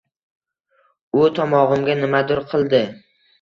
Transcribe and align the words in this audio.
U 1.19 1.25
tomog‘imga 1.41 1.97
nimadir 2.01 2.43
qildi. 2.55 2.83